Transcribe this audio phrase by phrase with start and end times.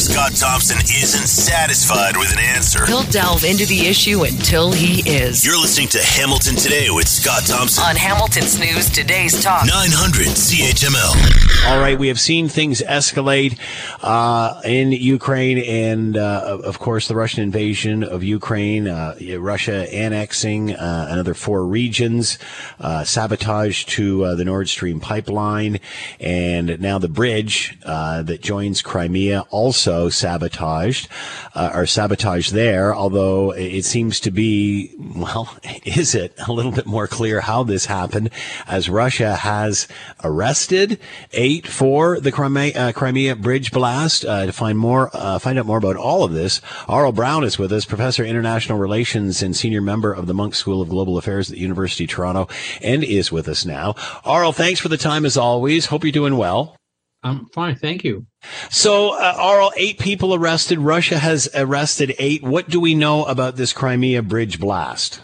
[0.00, 5.06] If Scott Thompson isn't satisfied with an answer, He'll delve into the issue until he
[5.06, 5.44] is.
[5.44, 7.84] you're listening to Hamilton Today with Scott Thompson.
[7.84, 9.66] On Hamilton's News Today's Talk.
[9.66, 11.68] 900 CHML.
[11.70, 13.58] All right, we have seen things escalate
[14.00, 20.72] uh, in Ukraine, and uh, of course, the Russian invasion of Ukraine, uh, Russia annexing
[20.74, 22.38] uh, another four regions,
[22.80, 25.78] uh, sabotage to uh, the Nord Stream pipeline,
[26.18, 31.08] and now the bridge uh, that joins Crimea also sabotaged
[31.54, 32.94] uh, or sabotaged there.
[32.94, 37.86] Although it seems to be, well, is it a little bit more clear how this
[37.86, 38.30] happened,
[38.66, 39.88] as Russia has
[40.22, 40.98] arrested
[41.32, 44.24] eight for the Crimea, uh, Crimea bridge blast.
[44.24, 47.58] Uh, to find more, uh, find out more about all of this, Aurel Braun is
[47.58, 51.18] with us, professor of international relations and senior member of the Munk School of Global
[51.18, 52.48] Affairs at the University of Toronto,
[52.82, 53.94] and is with us now.
[54.24, 55.86] Aurel, thanks for the time as always.
[55.86, 56.79] Hope you're doing well.
[57.22, 58.26] I'm fine, thank you.
[58.70, 60.78] So, uh, Aurel, eight people arrested.
[60.78, 62.42] Russia has arrested eight.
[62.42, 65.20] What do we know about this Crimea bridge blast?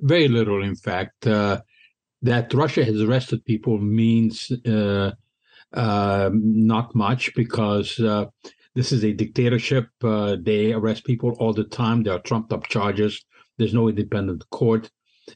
[0.00, 1.26] Very little, in fact.
[1.26, 1.62] Uh,
[2.22, 5.12] that Russia has arrested people means uh,
[5.74, 8.26] uh, not much because uh,
[8.74, 9.88] this is a dictatorship.
[10.02, 12.02] Uh, they arrest people all the time.
[12.02, 13.24] There are trumped up charges.
[13.58, 14.90] There's no independent court.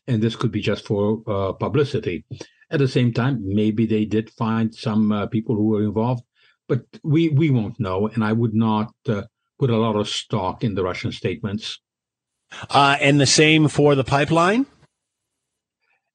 [0.06, 2.24] And this could be just for uh, publicity.
[2.70, 6.22] At the same time, maybe they did find some uh, people who were involved,
[6.68, 8.08] but we, we won't know.
[8.08, 9.22] And I would not uh,
[9.58, 11.80] put a lot of stock in the Russian statements.
[12.70, 14.66] Uh, and the same for the pipeline?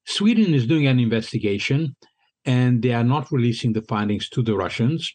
[0.04, 1.96] Sweden is doing an investigation
[2.44, 5.12] and they are not releasing the findings to the Russians.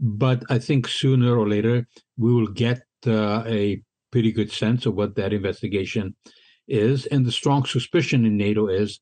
[0.00, 4.94] But I think sooner or later we will get uh, a pretty good sense of
[4.94, 6.16] what that investigation
[6.66, 7.06] is.
[7.06, 9.00] And the strong suspicion in NATO is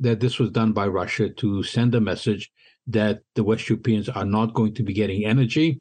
[0.00, 2.50] that this was done by Russia to send a message
[2.86, 5.80] that the West Europeans are not going to be getting energy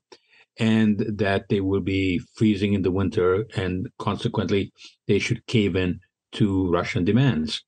[0.60, 4.72] and that they will be freezing in the winter and consequently
[5.08, 6.00] they should cave in
[6.34, 7.64] to Russian demands.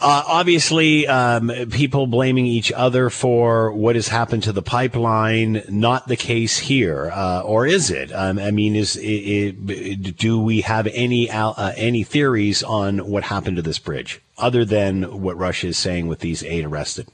[0.00, 5.62] Uh, obviously, um, people blaming each other for what has happened to the pipeline.
[5.68, 8.12] Not the case here, uh, or is it?
[8.12, 13.24] Um, I mean, is it, it, do we have any uh, any theories on what
[13.24, 17.08] happened to this bridge, other than what Russia is saying with these eight arrested?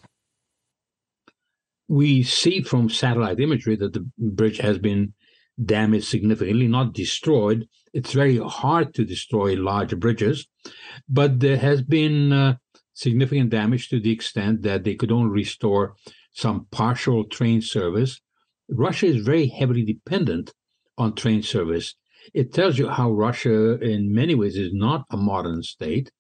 [1.89, 5.15] We see from satellite imagery that the bridge has been
[5.63, 7.67] damaged significantly, not destroyed.
[7.95, 10.47] It's very hard to destroy large bridges,
[11.09, 12.57] but there has been uh,
[12.95, 15.97] significant damage to the extent that they could only restore
[16.33, 18.21] some partial train service.
[18.71, 20.53] Russia is very heavily dependent
[20.97, 21.95] on train service.
[22.33, 26.11] It tells you how Russia, in many ways, is not a modern state.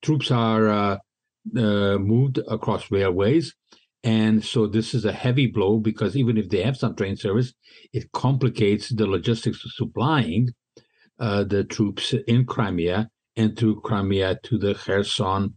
[0.00, 0.96] Troops are uh,
[1.56, 3.54] uh, moved across railways.
[4.04, 7.52] And so this is a heavy blow because even if they have some train service,
[7.92, 10.50] it complicates the logistics of supplying
[11.18, 15.54] uh, the troops in Crimea and through Crimea to the Kherson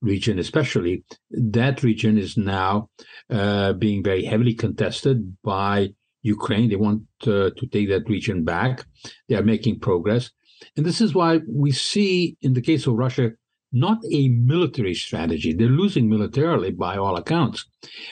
[0.00, 1.04] region, especially.
[1.30, 2.90] That region is now
[3.30, 5.90] uh, being very heavily contested by
[6.22, 6.68] Ukraine.
[6.68, 8.84] They want uh, to take that region back.
[9.28, 10.30] They are making progress.
[10.76, 13.32] And this is why we see, in the case of Russia,
[13.74, 15.52] not a military strategy.
[15.52, 17.66] They're losing militarily by all accounts.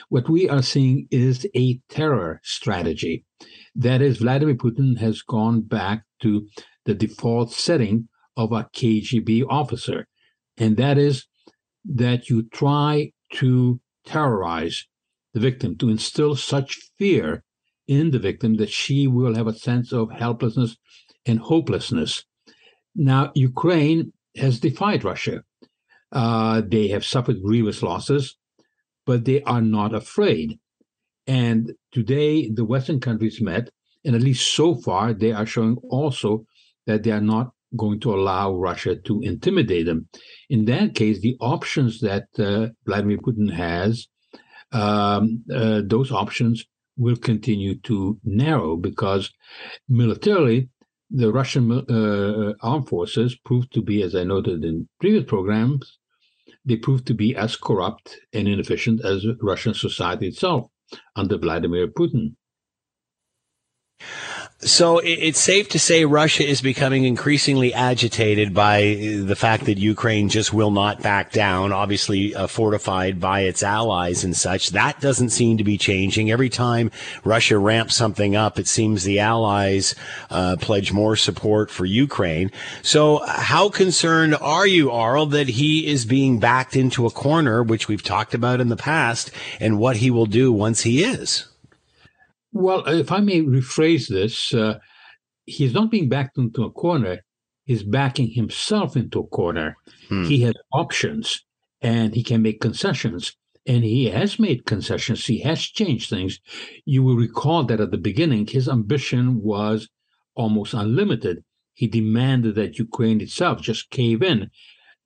[0.09, 3.25] What we are seeing is a terror strategy.
[3.75, 6.49] That is, Vladimir Putin has gone back to
[6.85, 10.09] the default setting of a KGB officer,
[10.57, 11.27] and that is
[11.85, 14.87] that you try to terrorize
[15.35, 17.43] the victim, to instill such fear
[17.89, 20.77] in the victim that she will have a sense of helplessness
[21.27, 22.25] and hopelessness.
[22.95, 25.43] Now, Ukraine has defied Russia.
[26.11, 28.37] Uh, they have suffered grievous losses,
[29.07, 30.59] but they are not afraid.
[31.27, 33.71] And today, the Western countries met,
[34.05, 36.45] and at least so far, they are showing also
[36.87, 40.09] that they are not going to allow Russia to intimidate them.
[40.51, 44.09] In that case, the options that uh, Vladimir Putin has,
[44.73, 46.65] um, uh, those options
[46.97, 49.31] will continue to narrow because
[49.89, 50.69] militarily,
[51.11, 55.99] the Russian uh, armed forces proved to be, as I noted in previous programs,
[56.65, 60.71] they proved to be as corrupt and inefficient as Russian society itself
[61.17, 62.35] under Vladimir Putin.
[64.65, 70.29] So it's safe to say Russia is becoming increasingly agitated by the fact that Ukraine
[70.29, 74.71] just will not back down, obviously uh, fortified by its allies and such.
[74.71, 76.31] That doesn't seem to be changing.
[76.31, 76.93] Every time
[77.25, 79.97] Russia ramps something up, it seems the allies
[80.31, 82.53] uh, pledge more support for Ukraine.
[82.83, 87.89] So how concerned are you, Aurel, that he is being backed into a corner, which
[87.89, 91.47] we've talked about in the past, and what he will do once he is?
[92.53, 94.79] Well, if I may rephrase this, uh,
[95.47, 97.21] he's not being backed into a corner.
[97.65, 99.77] He's backing himself into a corner.
[100.09, 100.25] Hmm.
[100.25, 101.45] He has options
[101.81, 103.37] and he can make concessions.
[103.67, 105.25] And he has made concessions.
[105.25, 106.41] He has changed things.
[106.85, 109.89] You will recall that at the beginning, his ambition was
[110.35, 111.45] almost unlimited.
[111.75, 114.51] He demanded that Ukraine itself just cave in.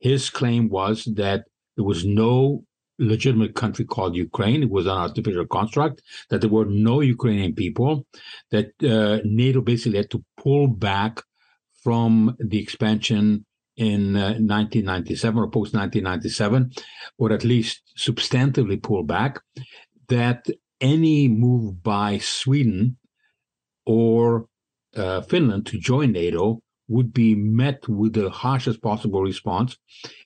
[0.01, 1.45] His claim was that
[1.77, 2.65] there was no
[2.99, 4.63] legitimate country called Ukraine.
[4.63, 8.07] It was an artificial construct, that there were no Ukrainian people,
[8.51, 11.23] that uh, NATO basically had to pull back
[11.83, 13.45] from the expansion
[13.77, 16.73] in uh, 1997 or post 1997,
[17.19, 19.41] or at least substantively pull back,
[20.09, 20.47] that
[20.81, 22.97] any move by Sweden
[23.85, 24.47] or
[24.97, 29.77] uh, Finland to join NATO would be met with the harshest possible response.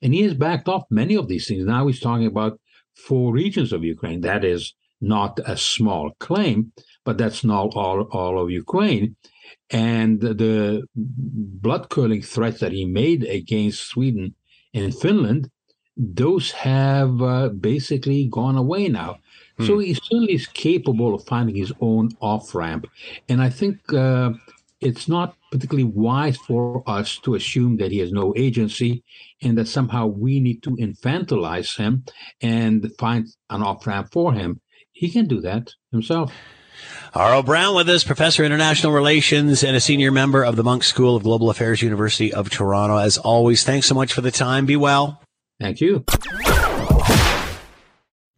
[0.02, 1.64] And he has backed off many of these things.
[1.64, 2.60] Now he's talking about
[2.94, 4.20] four regions of Ukraine.
[4.20, 6.72] That is not a small claim,
[7.04, 9.16] but that's not all, all of Ukraine.
[9.70, 14.34] And the blood curdling threats that he made against Sweden
[14.74, 15.50] and Finland,
[15.96, 19.18] those have uh, basically gone away now.
[19.58, 19.66] Hmm.
[19.66, 22.86] So he certainly is capable of finding his own off ramp.
[23.28, 24.32] And I think uh,
[24.80, 29.04] it's not particularly wise for us to assume that he has no agency
[29.42, 32.04] and that somehow we need to infantilize him
[32.40, 34.60] and find an off ramp for him.
[34.92, 36.32] He can do that himself.
[37.14, 40.84] Aurel Braun with us, professor of international relations and a senior member of the Munk
[40.84, 42.96] School of Global Affairs, University of Toronto.
[42.96, 44.64] As always, thanks so much for the time.
[44.64, 45.20] Be well.
[45.58, 46.04] Thank you.